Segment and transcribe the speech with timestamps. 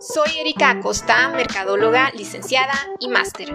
[0.00, 3.54] Soy Erika Acosta, mercadóloga, licenciada y máster.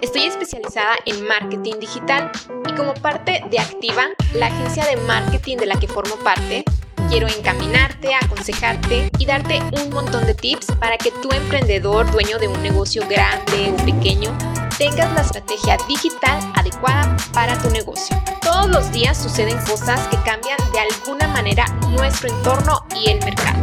[0.00, 2.30] Estoy especializada en marketing digital
[2.68, 6.62] y como parte de Activa, la agencia de marketing de la que formo parte,
[7.08, 12.46] quiero encaminarte, aconsejarte y darte un montón de tips para que tu emprendedor, dueño de
[12.46, 14.30] un negocio grande o pequeño,
[14.78, 18.16] tengas la estrategia digital adecuada para tu negocio.
[18.42, 23.58] Todos los días suceden cosas que cambian de alguna manera nuestro entorno y el mercado.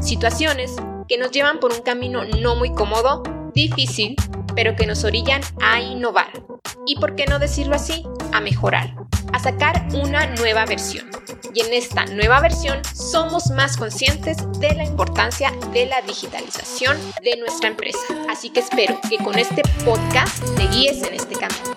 [0.00, 0.76] Situaciones
[1.08, 3.22] que nos llevan por un camino no muy cómodo,
[3.54, 4.16] difícil,
[4.54, 6.42] pero que nos orillan a innovar.
[6.86, 8.94] Y por qué no decirlo así, a mejorar,
[9.32, 11.08] a sacar una nueva versión.
[11.54, 17.36] Y en esta nueva versión somos más conscientes de la importancia de la digitalización de
[17.36, 17.98] nuestra empresa.
[18.28, 21.75] Así que espero que con este podcast te guíes en este camino.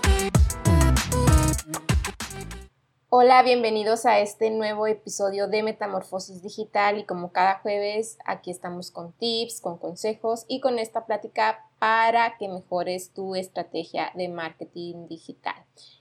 [3.11, 8.91] Hola, bienvenidos a este nuevo episodio de Metamorfosis Digital y como cada jueves aquí estamos
[8.91, 15.07] con tips, con consejos y con esta plática para que mejores tu estrategia de marketing
[15.07, 15.55] digital,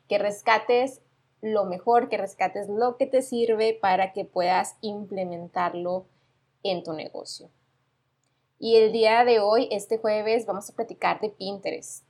[0.06, 1.00] que rescates
[1.40, 6.04] lo mejor, que rescates lo que te sirve para que puedas implementarlo
[6.62, 7.48] en tu negocio.
[8.58, 12.04] Y el día de hoy, este jueves, vamos a platicar de Pinterest.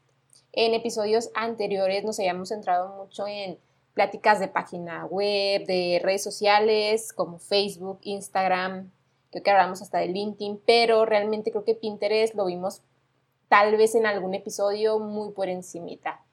[0.51, 3.61] En episodios anteriores nos habíamos centrado mucho en
[3.99, 8.93] pláticas de página web, de redes sociales como Facebook, Instagram,
[9.33, 12.83] creo que hablamos hasta de LinkedIn, pero realmente creo que Pinterest lo vimos
[13.49, 16.25] tal vez en algún episodio muy por encimita.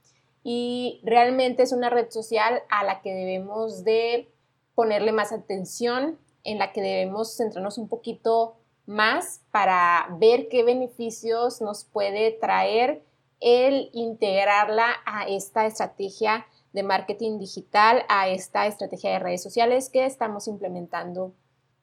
[0.44, 4.29] Y realmente es una red social a la que debemos de
[4.75, 11.61] ponerle más atención, en la que debemos centrarnos un poquito más para ver qué beneficios
[11.61, 13.02] nos puede traer
[13.39, 16.45] el integrarla a esta estrategia
[16.76, 21.34] de marketing digital a esta estrategia de redes sociales que estamos implementando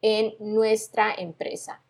[0.02, 1.82] en nuestra empresa.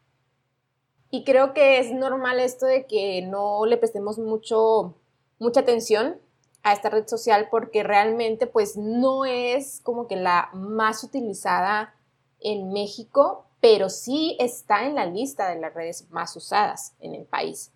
[1.10, 4.94] Y creo que es normal esto de que no le prestemos mucho,
[5.38, 6.20] mucha atención
[6.62, 11.96] a esta red social porque realmente pues no es como que la más utilizada
[12.38, 17.24] en México, pero sí está en la lista de las redes más usadas en el
[17.24, 17.72] país.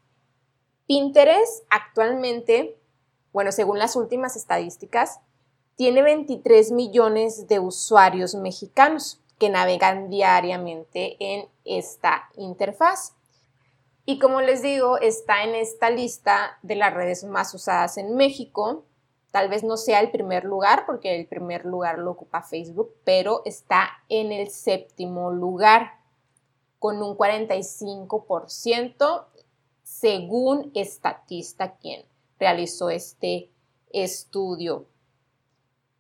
[0.87, 2.79] Pinterest actualmente
[3.37, 5.21] bueno, según las últimas estadísticas,
[5.75, 13.13] tiene 23 millones de usuarios mexicanos que navegan diariamente en esta interfaz.
[14.07, 18.87] Y como les digo, está en esta lista de las redes más usadas en México.
[19.33, 23.43] Tal vez no sea el primer lugar, porque el primer lugar lo ocupa Facebook, pero
[23.45, 26.01] está en el séptimo lugar,
[26.79, 29.27] con un 45%,
[29.83, 32.07] según Estatista, quien
[32.39, 33.51] realizó este
[33.93, 34.87] estudio.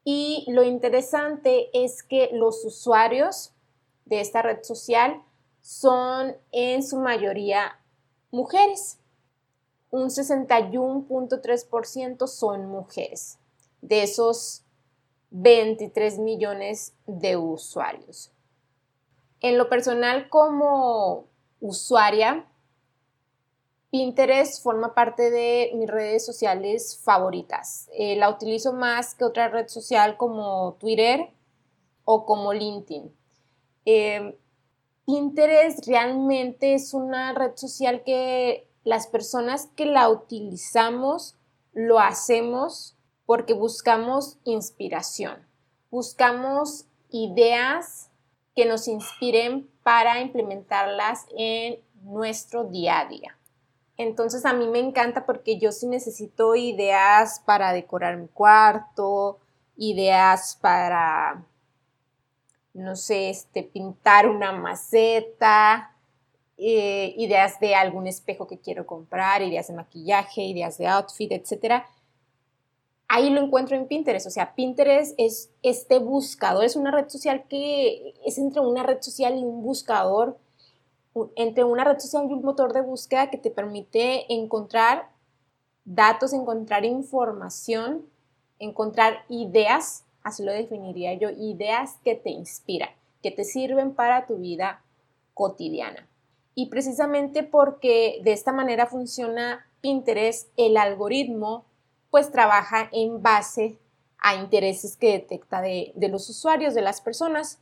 [0.04, 3.52] Y lo interesante es que los usuarios
[4.04, 5.22] de esta red social
[5.60, 7.80] son en su mayoría
[8.30, 8.98] mujeres.
[9.90, 13.38] Un 61.3% son mujeres
[13.80, 14.62] de esos
[15.30, 18.32] 23 millones de usuarios.
[19.40, 21.26] En lo personal como
[21.60, 22.46] usuaria,
[23.90, 27.88] Pinterest forma parte de mis redes sociales favoritas.
[27.92, 31.30] Eh, la utilizo más que otra red social como Twitter
[32.04, 33.14] o como LinkedIn.
[33.84, 34.38] Eh,
[35.06, 41.36] Pinterest realmente es una red social que las personas que la utilizamos
[41.72, 45.46] lo hacemos porque buscamos inspiración,
[45.90, 48.10] buscamos ideas
[48.54, 53.36] que nos inspiren para implementarlas en nuestro día a día.
[53.98, 59.38] Entonces a mí me encanta porque yo sí necesito ideas para decorar mi cuarto,
[59.76, 61.44] ideas para,
[62.74, 65.96] no sé, este, pintar una maceta,
[66.58, 71.84] eh, ideas de algún espejo que quiero comprar, ideas de maquillaje, ideas de outfit, etc.
[73.08, 74.26] Ahí lo encuentro en Pinterest.
[74.26, 79.00] O sea, Pinterest es este buscador, es una red social que es entre una red
[79.00, 80.38] social y un buscador
[81.36, 85.10] entre una red social y un motor de búsqueda que te permite encontrar
[85.84, 88.06] datos, encontrar información,
[88.58, 92.90] encontrar ideas, así lo definiría yo, ideas que te inspiran,
[93.22, 94.82] que te sirven para tu vida
[95.34, 96.08] cotidiana.
[96.54, 101.64] Y precisamente porque de esta manera funciona Pinterest, el algoritmo
[102.10, 103.78] pues trabaja en base
[104.18, 107.60] a intereses que detecta de, de los usuarios, de las personas.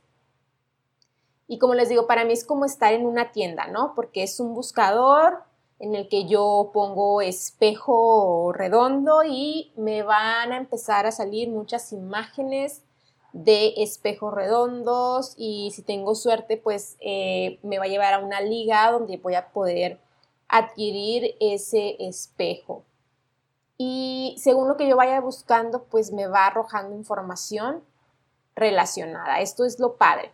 [1.47, 3.93] Y como les digo, para mí es como estar en una tienda, ¿no?
[3.95, 5.43] Porque es un buscador
[5.79, 11.91] en el que yo pongo espejo redondo y me van a empezar a salir muchas
[11.91, 12.81] imágenes
[13.33, 18.39] de espejos redondos y si tengo suerte pues eh, me va a llevar a una
[18.39, 19.99] liga donde voy a poder
[20.47, 22.83] adquirir ese espejo.
[23.77, 27.83] Y según lo que yo vaya buscando, pues me va arrojando información
[28.55, 29.41] relacionada.
[29.41, 30.31] Esto es lo padre.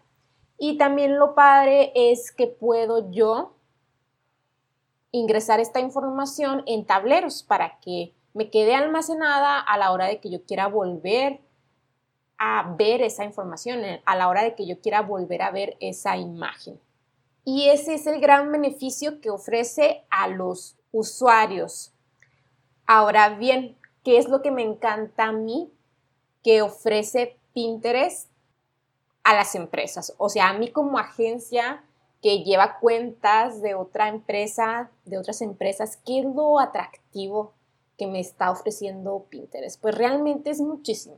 [0.64, 3.56] Y también lo padre es que puedo yo
[5.10, 10.30] ingresar esta información en tableros para que me quede almacenada a la hora de que
[10.30, 11.42] yo quiera volver
[12.38, 16.16] a ver esa información, a la hora de que yo quiera volver a ver esa
[16.16, 16.80] imagen.
[17.44, 21.92] Y ese es el gran beneficio que ofrece a los usuarios.
[22.86, 25.74] Ahora bien, ¿qué es lo que me encanta a mí
[26.44, 28.31] que ofrece Pinterest
[29.24, 30.14] a las empresas?
[30.18, 31.84] O sea, a mí como agencia
[32.22, 37.54] que lleva cuentas de otra empresa, de otras empresas, ¿qué es lo atractivo
[37.98, 39.82] que me está ofreciendo Pinterest?
[39.82, 41.18] Pues realmente es muchísimo.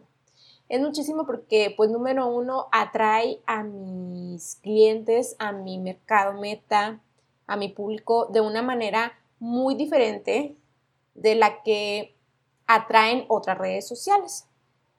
[0.69, 7.01] Es muchísimo porque, pues, número uno, atrae a mis clientes, a mi mercado meta,
[7.47, 10.55] a mi público de una manera muy diferente
[11.15, 12.15] de la que
[12.65, 14.47] atraen otras redes sociales.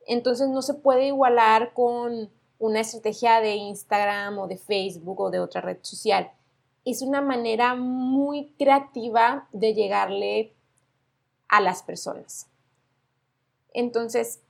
[0.07, 5.41] Entonces no se puede igualar con una estrategia de Instagram o de Facebook o de
[5.41, 6.31] otra red social.
[6.85, 10.55] Es una manera muy creativa de llegarle
[11.49, 12.49] a las personas.
[13.73, 14.41] Entonces,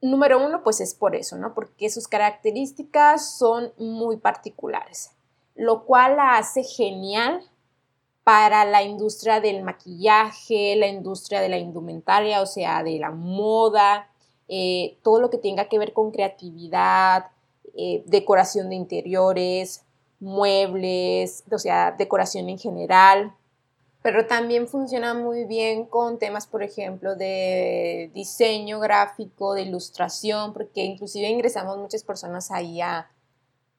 [0.00, 1.54] número uno, pues es por eso, ¿no?
[1.54, 5.12] Porque sus características son muy particulares,
[5.54, 7.42] lo cual la hace genial
[8.24, 14.11] para la industria del maquillaje, la industria de la indumentaria, o sea, de la moda,
[14.48, 17.26] eh, todo lo que tenga que ver con creatividad,
[17.74, 19.84] eh, decoración de interiores,
[20.20, 23.34] muebles, o sea, decoración en general.
[24.02, 30.84] Pero también funciona muy bien con temas, por ejemplo, de diseño gráfico, de ilustración, porque
[30.84, 33.10] inclusive ingresamos muchas personas ahí a,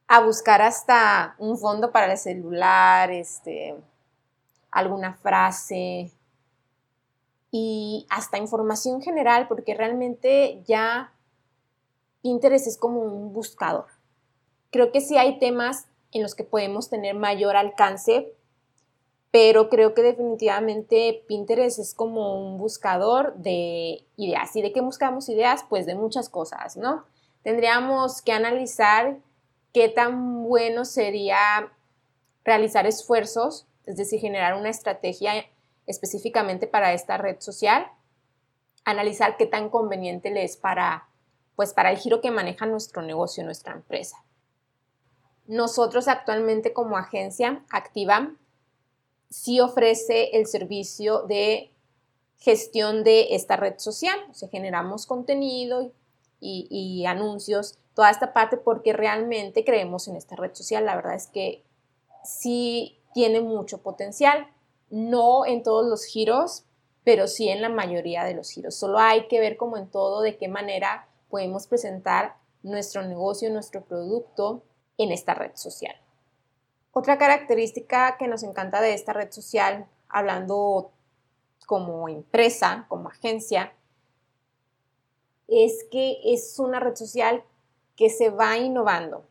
[0.08, 3.76] a buscar hasta un fondo para el celular, este,
[4.72, 6.12] alguna frase
[7.56, 11.14] y hasta información general, porque realmente ya
[12.24, 13.86] Pinterest es como un buscador.
[14.72, 18.34] Creo que sí hay temas en los que podemos tener mayor alcance,
[19.30, 24.56] pero creo que definitivamente Pinterest es como un buscador de ideas.
[24.56, 25.64] ¿Y de qué buscamos ideas?
[25.70, 27.06] Pues de muchas cosas, ¿no?
[27.44, 29.20] Tendríamos que analizar
[29.74, 31.72] qué tan bueno sería
[32.44, 35.46] realizar esfuerzos, es decir, generar una estrategia
[35.88, 37.88] específicamente para esta red social,
[38.86, 41.08] analizar qué tan conveniente le es para
[41.56, 44.24] pues para el giro que maneja nuestro negocio, nuestra empresa.
[45.46, 48.34] Nosotros actualmente como agencia activa
[49.30, 51.72] sí ofrece el servicio de
[52.38, 55.92] gestión de esta red social, o generamos contenido
[56.40, 61.16] y, y anuncios, toda esta parte porque realmente creemos en esta red social, la verdad
[61.16, 61.64] es que
[62.24, 64.48] sí tiene mucho potencial,
[64.94, 66.66] no en todos los giros,
[67.04, 68.76] pero sí en la mayoría de los giros.
[68.76, 73.82] Solo hay que ver como en todo de qué manera podemos presentar nuestro negocio, nuestro
[73.82, 74.62] producto
[75.00, 75.96] en esta red social.
[76.92, 80.92] Otra característica que nos encanta de esta red social, hablando
[81.66, 83.74] como empresa, como agencia,
[85.48, 87.44] es que es una red social
[87.96, 89.26] que se va innovando.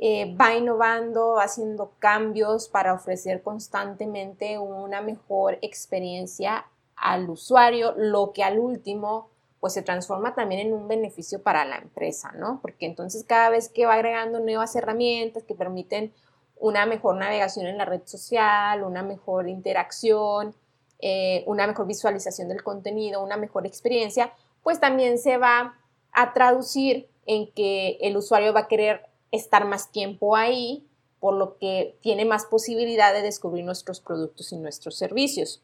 [0.00, 8.44] Eh, va innovando, haciendo cambios para ofrecer constantemente una mejor experiencia al usuario, lo que
[8.44, 12.60] al último pues se transforma también en un beneficio para la empresa, ¿no?
[12.62, 16.12] Porque entonces cada vez que va agregando nuevas herramientas que permiten
[16.60, 20.54] una mejor navegación en la red social, una mejor interacción,
[21.00, 24.32] eh, una mejor visualización del contenido, una mejor experiencia,
[24.62, 25.74] pues también se va
[26.12, 30.86] a traducir en que el usuario va a querer estar más tiempo ahí,
[31.20, 35.62] por lo que tiene más posibilidad de descubrir nuestros productos y nuestros servicios.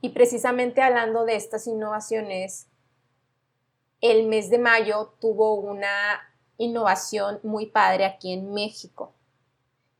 [0.00, 2.66] Y precisamente hablando de estas innovaciones,
[4.00, 5.88] el mes de mayo tuvo una
[6.58, 9.12] innovación muy padre aquí en México,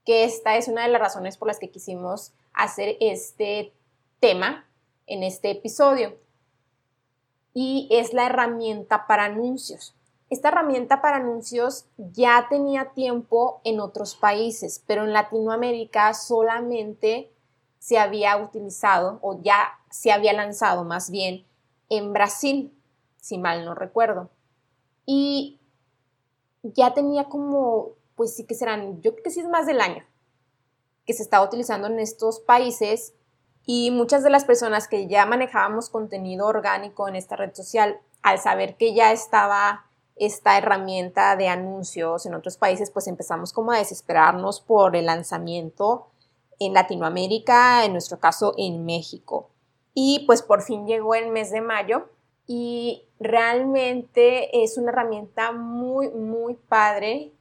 [0.05, 3.73] que esta es una de las razones por las que quisimos hacer este
[4.21, 4.67] tema
[5.07, 6.19] en este episodio.
[7.55, 9.95] Y es la herramienta para anuncios.
[10.33, 17.31] Esta herramienta para anuncios ya tenía tiempo en otros países, pero en Latinoamérica solamente
[17.79, 21.45] se había utilizado o ya se había lanzado más bien
[21.91, 22.75] en Brasil
[23.19, 24.31] si mal no recuerdo.
[25.05, 25.61] Y
[26.63, 30.03] ya tenía como, pues sí que serán, yo creo que sí es más del año
[31.05, 33.13] que se estaba utilizando en estos países
[33.67, 38.39] y muchas de las personas que ya manejábamos contenido orgánico en esta red social, al
[38.39, 43.79] saber que ya estaba esta herramienta de anuncios en otros países, pues empezamos como a
[43.79, 46.09] desesperarnos por el lanzamiento
[46.59, 49.51] en Latinoamérica, en nuestro caso en México.
[49.95, 52.09] Y pues por fin llegó el mes de mayo
[52.47, 57.33] y realmente es una herramienta muy, muy padre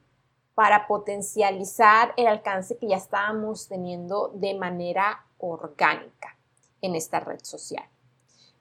[0.54, 6.36] para potencializar el alcance que ya estábamos teniendo de manera orgánica
[6.82, 7.84] en esta red social.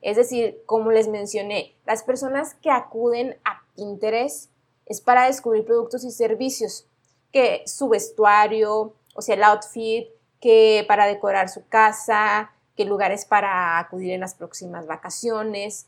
[0.01, 4.51] Es decir, como les mencioné, las personas que acuden a Pinterest
[4.85, 6.87] es para descubrir productos y servicios,
[7.31, 10.07] que su vestuario, o sea, el outfit,
[10.39, 15.87] que para decorar su casa, qué lugares para acudir en las próximas vacaciones.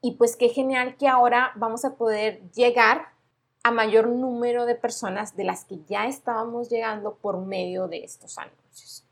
[0.00, 3.14] Y pues qué genial que ahora vamos a poder llegar
[3.62, 8.36] a mayor número de personas de las que ya estábamos llegando por medio de estos
[8.36, 9.06] anuncios.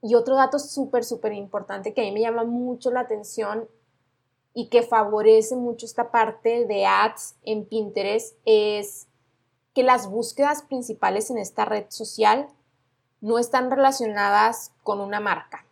[0.00, 3.68] Y otro dato súper, súper importante que a mí me llama mucho la atención
[4.58, 9.06] y que favorece mucho esta parte de ads en Pinterest es
[9.72, 12.48] que las búsquedas principales en esta red social
[13.20, 15.64] no están relacionadas con una marca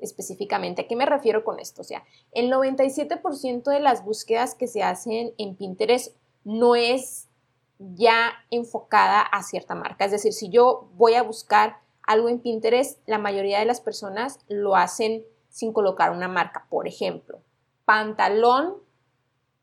[0.00, 0.80] específicamente.
[0.80, 1.82] ¿A qué me refiero con esto?
[1.82, 7.28] O sea, el 97% de las búsquedas que se hacen en Pinterest no es
[7.78, 10.06] ya enfocada a cierta marca.
[10.06, 14.38] Es decir, si yo voy a buscar algo en Pinterest, la mayoría de las personas
[14.48, 16.66] lo hacen sin colocar una marca.
[16.70, 17.42] Por ejemplo,
[17.90, 18.76] pantalón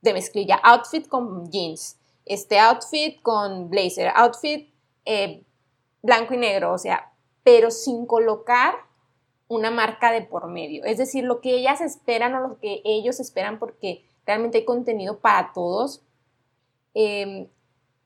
[0.02, 4.70] de mezclilla, outfit con jeans, este outfit con blazer, outfit
[5.06, 5.46] eh,
[6.02, 7.14] blanco y negro, o sea,
[7.46, 8.76] pero sin colocar
[9.48, 10.84] una marca de por medio.
[10.84, 15.20] Es decir, lo que ellas esperan o lo que ellos esperan porque realmente hay contenido
[15.20, 16.02] para todos.
[16.94, 17.48] Em,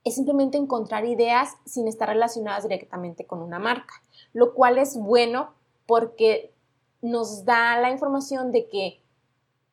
[0.03, 5.55] es simplemente encontrar ideas sin estar relacionadas directamente con una marca, lo cual es bueno
[5.87, 6.53] porque
[7.01, 9.00] nos da la información de que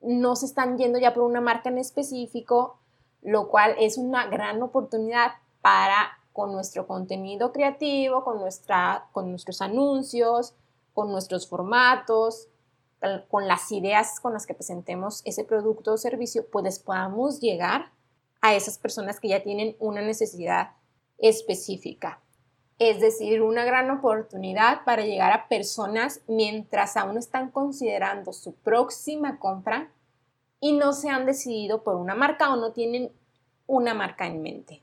[0.01, 2.79] no se están yendo ya por una marca en específico,
[3.23, 9.61] lo cual es una gran oportunidad para con nuestro contenido creativo, con, nuestra, con nuestros
[9.61, 10.55] anuncios,
[10.95, 12.49] con nuestros formatos,
[13.29, 17.93] con las ideas con las que presentemos ese producto o servicio, pues podamos llegar
[18.41, 20.73] a esas personas que ya tienen una necesidad
[21.19, 22.21] específica.
[22.79, 29.39] Es decir, una gran oportunidad para llegar a personas mientras aún están considerando su próxima
[29.39, 29.91] compra
[30.61, 33.13] y no se han decidido por una marca o no tienen
[33.67, 34.83] una marca en mente.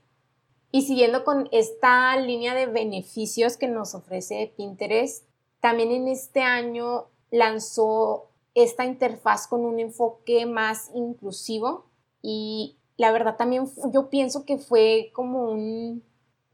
[0.72, 5.24] Y siguiendo con esta línea de beneficios que nos ofrece Pinterest,
[5.60, 11.86] también en este año lanzó esta interfaz con un enfoque más inclusivo
[12.22, 15.56] y la verdad también yo pienso que fue como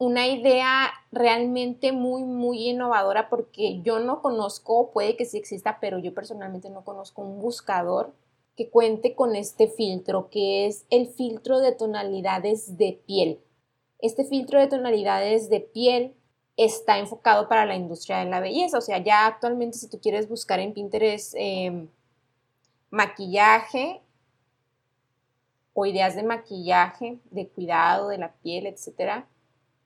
[0.02, 6.00] una idea realmente muy, muy innovadora porque yo no conozco, puede que sí exista, pero
[6.00, 8.12] yo personalmente no conozco un buscador
[8.56, 13.38] que cuente con este filtro, que es el filtro de tonalidades de piel.
[14.00, 16.16] Este filtro de tonalidades de piel
[16.56, 20.28] está enfocado para la industria de la belleza, o sea, ya actualmente si tú quieres
[20.28, 21.88] buscar en Pinterest em,
[22.90, 24.02] maquillaje,
[25.74, 29.26] o ideas de maquillaje, de cuidado de la piel, etc.,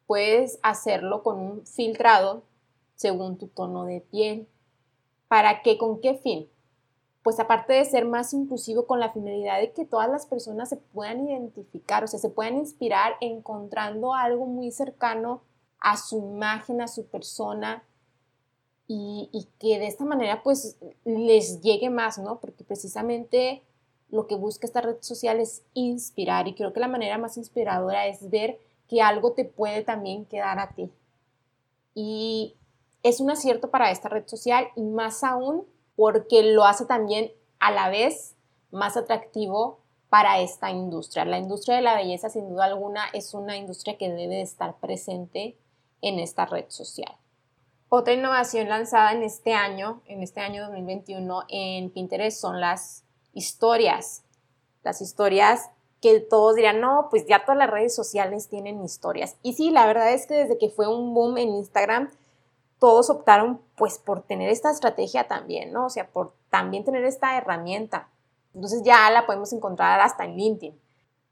[0.06, 2.42] puedes hacerlo con un filtrado
[2.94, 4.48] según tu tono de piel.
[5.28, 5.76] ¿Para qué?
[5.78, 6.48] ¿Con qué fin?
[7.22, 10.76] Pues aparte de ser más inclusivo con la finalidad de que todas las personas se
[10.76, 15.42] puedan identificar, o sea, se puedan inspirar encontrando algo muy cercano
[15.80, 17.82] a su imagen, a su persona,
[18.88, 22.40] y, y que de esta manera pues les llegue más, ¿no?
[22.40, 23.62] Porque precisamente
[24.10, 28.06] lo que busca esta red social es inspirar y creo que la manera más inspiradora
[28.06, 30.90] es ver que algo te puede también quedar a ti.
[31.94, 32.56] Y
[33.02, 35.66] es un acierto para esta red social y más aún
[35.96, 38.36] porque lo hace también a la vez
[38.70, 41.24] más atractivo para esta industria.
[41.24, 45.56] La industria de la belleza sin duda alguna es una industria que debe estar presente
[46.02, 47.16] en esta red social.
[47.88, 54.24] Otra innovación lanzada en este año, en este año 2021 en Pinterest son las historias.
[54.82, 55.70] Las historias
[56.06, 59.36] que todos dirían, no, pues ya todas las redes sociales tienen historias.
[59.42, 62.12] Y sí, la verdad es que desde que fue un boom en Instagram,
[62.78, 65.86] todos optaron pues por tener esta estrategia también, ¿no?
[65.86, 68.08] O sea, por también tener esta herramienta.
[68.54, 70.80] Entonces ya la podemos encontrar hasta en LinkedIn.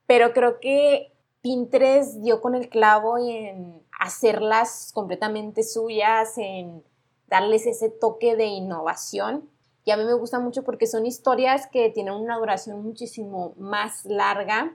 [0.09, 6.83] Pero creo que Pinterest dio con el clavo en hacerlas completamente suyas, en
[7.29, 9.49] darles ese toque de innovación
[9.85, 14.05] y a mí me gusta mucho porque son historias que tienen una duración muchísimo más
[14.07, 14.75] larga.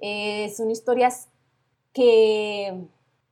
[0.00, 1.28] Eh, son historias
[1.92, 2.86] que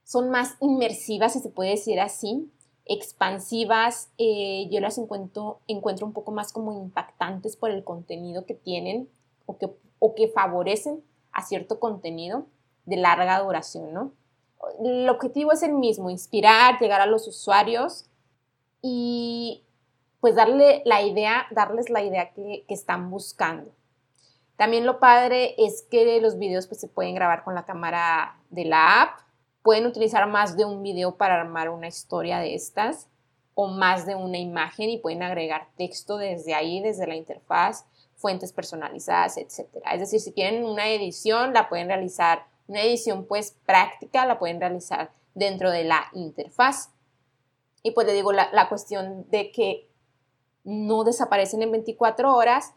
[0.04, 2.50] son más inmersivas, si se puede decir así,
[2.84, 4.10] expansivas.
[4.18, 9.08] Eh, yo las encuentro, encuentro un poco más como impactantes por el contenido que tienen
[9.46, 12.46] o que, o que favorecen a cierto contenido
[12.84, 14.12] de larga duración, ¿no?
[14.84, 18.06] El objetivo es el mismo, inspirar, llegar a los usuarios
[18.82, 19.65] y
[20.26, 23.70] pues darle la idea, darles la idea que, están buscando.
[24.56, 28.64] También lo padre es que los videos pues, se pueden grabar con la cámara de
[28.64, 29.20] la app.
[29.62, 33.08] Pueden utilizar más de un video para armar una historia de estas
[33.54, 37.84] o más de una imagen y pueden agregar texto desde ahí, desde la interfaz,
[38.16, 39.68] fuentes personalizadas, etc.
[39.92, 44.58] Es decir, si quieren una edición, la pueden realizar, una edición pues práctica, la pueden
[44.58, 46.90] realizar dentro de la interfaz.
[47.84, 49.88] Y pues le digo la, la cuestión de que
[50.66, 52.74] no desaparecen en 24 horas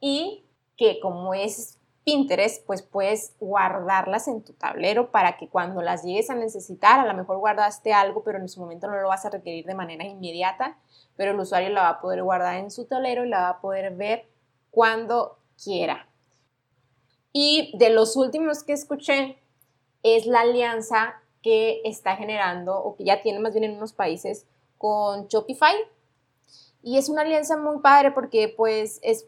[0.00, 0.44] y
[0.76, 6.30] que como es Pinterest, pues puedes guardarlas en tu tablero para que cuando las llegues
[6.30, 9.30] a necesitar, a lo mejor guardaste algo, pero en su momento no lo vas a
[9.30, 10.78] requerir de manera inmediata,
[11.16, 13.60] pero el usuario la va a poder guardar en su tablero y la va a
[13.60, 14.26] poder ver
[14.70, 16.08] cuando quiera.
[17.32, 19.38] Y de los últimos que escuché
[20.02, 24.46] es la alianza que está generando o que ya tiene más bien en unos países
[24.78, 25.74] con Shopify.
[26.82, 29.26] Y es una alianza muy padre porque pues es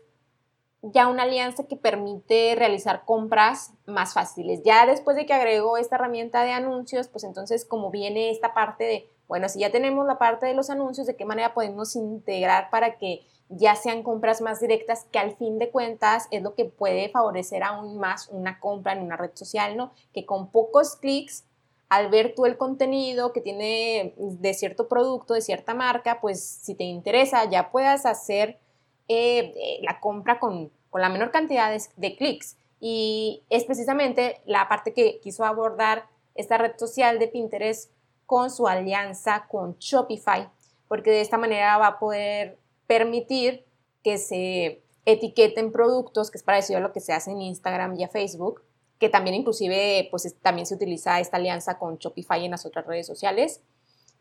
[0.83, 4.63] ya una alianza que permite realizar compras más fáciles.
[4.65, 8.85] Ya después de que agregó esta herramienta de anuncios, pues entonces como viene esta parte
[8.85, 12.71] de, bueno, si ya tenemos la parte de los anuncios, ¿de qué manera podemos integrar
[12.71, 16.67] para que ya sean compras más directas, que al fin de cuentas es lo que
[16.67, 19.93] puede favorecer aún más una compra en una red social, ¿no?
[20.15, 21.45] Que con pocos clics
[21.91, 26.77] al ver tú el contenido que tiene de cierto producto, de cierta marca, pues si
[26.77, 28.61] te interesa ya puedas hacer
[29.09, 32.57] eh, eh, la compra con, la menor cantidad de, clics.
[32.81, 36.07] Y es precisamente la parte que quiso abordar
[36.37, 37.91] esta red social de Pinterest
[38.25, 40.49] con su alianza con Shopify,
[40.87, 42.57] porque de esta manera va a poder
[42.87, 43.65] permitir
[44.05, 48.07] que se etiqueten productos, que es parecido a lo que se hace en Instagram y
[48.07, 48.63] Facebook,
[49.01, 53.07] que también inclusive pues también se utiliza esta alianza con Shopify en las otras redes
[53.07, 53.63] sociales.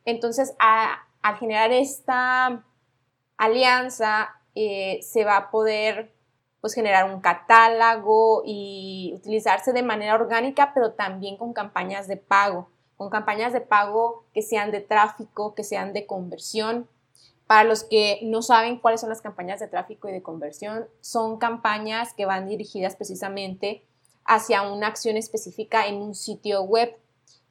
[0.05, 2.65] Entonces, al generar esta
[3.37, 6.13] alianza, eh, se va a poder
[6.61, 12.69] pues generar un catálogo y utilizarse de manera orgánica, pero también con campañas de pago,
[12.95, 16.87] con campañas de pago que sean de tráfico, que sean de conversión.
[17.47, 21.37] Para los que no saben cuáles son las campañas de tráfico y de conversión, son
[21.37, 23.83] campañas que van dirigidas precisamente
[24.29, 26.95] hacia una acción específica en un sitio web,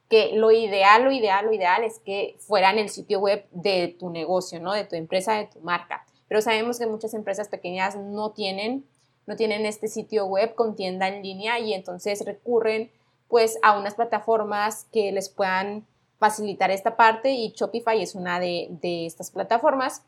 [0.09, 3.95] que lo ideal, lo ideal, lo ideal es que fuera en el sitio web de
[3.99, 4.71] tu negocio, ¿no?
[4.71, 6.05] De tu empresa, de tu marca.
[6.29, 8.85] Pero sabemos que muchas empresas pequeñas no tienen,
[9.27, 12.89] no tienen este sitio web con tienda en línea y entonces recurren
[13.27, 15.85] pues a unas plataformas que les puedan
[16.17, 20.03] facilitar esta parte y Shopify es una de, de estas plataformas.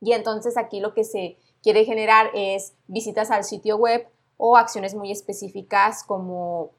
[0.00, 4.94] Y entonces aquí lo que se quiere generar es visitas al sitio web o acciones
[4.94, 6.70] muy específicas como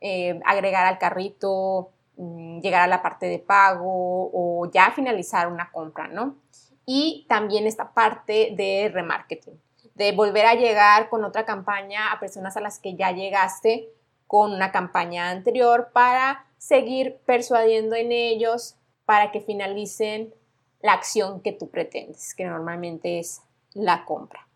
[0.00, 5.70] eh, agregar al carrito, mm, llegar a la parte de pago o ya finalizar una
[5.70, 6.36] compra, ¿no?
[6.84, 9.60] Y también esta parte de remarketing,
[9.94, 13.88] de volver a llegar con otra campaña a personas a las que ya llegaste
[14.26, 20.34] con una campaña anterior para seguir persuadiendo en ellos para que finalicen
[20.80, 23.42] la acción que tú pretendes, que normalmente es
[23.74, 24.48] la compra.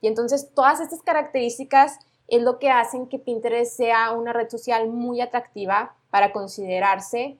[0.00, 4.88] Y entonces todas estas características es lo que hacen que Pinterest sea una red social
[4.88, 7.38] muy atractiva para considerarse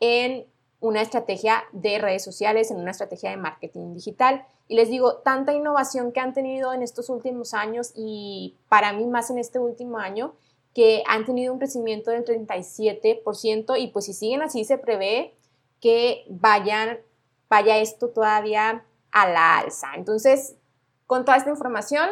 [0.00, 0.46] en
[0.80, 4.44] una estrategia de redes sociales, en una estrategia de marketing digital.
[4.68, 9.06] Y les digo, tanta innovación que han tenido en estos últimos años y para mí
[9.06, 10.34] más en este último año,
[10.74, 15.34] que han tenido un crecimiento del 37% y pues si siguen así se prevé
[15.80, 16.98] que vayan,
[17.48, 19.92] vaya esto todavía a la alza.
[19.94, 20.56] Entonces,
[21.06, 22.08] con toda esta información,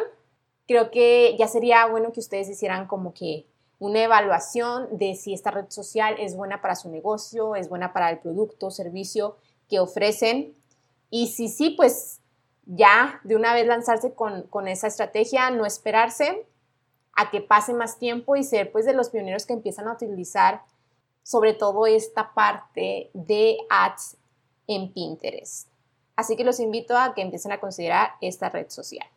[0.67, 3.47] creo que ya sería bueno que ustedes hicieran como que
[3.79, 8.09] una evaluación de si esta red social es buena para su negocio, es buena para
[8.11, 10.55] el producto o servicio que ofrecen.
[11.09, 12.21] Y si sí, pues
[12.65, 16.45] ya de una vez lanzarse con, con, esa estrategia, no esperarse
[17.13, 20.61] a que pase más tiempo y ser pues de los pioneros que empiezan a utilizar
[21.23, 24.17] sobre todo esta parte de ads
[24.67, 25.72] en Pinterest.
[26.15, 29.07] Así que los invito a que empiecen a considerar esta red social.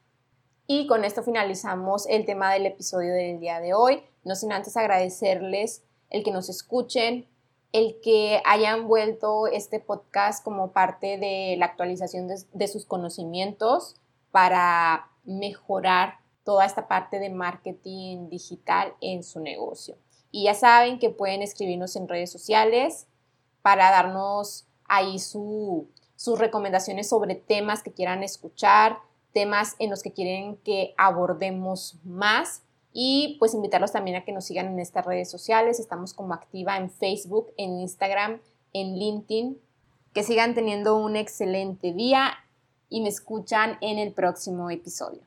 [0.67, 4.03] Y con esto finalizamos el tema del episodio del día de hoy.
[4.25, 7.29] No sin antes agradecerles el que nos escuchen,
[7.73, 13.97] el que hayan vuelto este podcast como parte de la actualización de, sus conocimientos
[14.31, 19.97] para mejorar toda esta parte de marketing digital en su negocio.
[20.31, 23.07] Y ya saben que pueden escribirnos en redes sociales
[23.63, 28.99] para darnos ahí su, sus recomendaciones sobre temas que quieran escuchar,
[29.33, 32.63] temas en los que quieren que abordemos más
[32.99, 35.79] y pues invitarlos también a que nos sigan en estas redes sociales.
[35.79, 38.41] Estamos como activa en Facebook, en Instagram,
[38.73, 39.59] en LinkedIn.
[40.15, 42.33] Que sigan teniendo un excelente día
[42.89, 45.26] y me escuchan en el próximo episodio.